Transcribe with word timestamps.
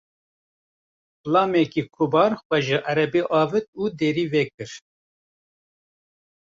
Xulamekî 1.21 1.83
kubar 1.95 2.31
xwe 2.43 2.57
ji 2.67 2.77
erebê 2.91 3.21
avêt 3.41 3.67
û 3.81 3.83
derî 3.99 4.25
vekir. 4.33 4.71